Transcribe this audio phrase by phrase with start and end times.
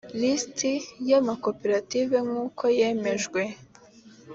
[0.19, 0.71] lisiti
[1.09, 3.41] y’amakoperative nk’uko yemejwe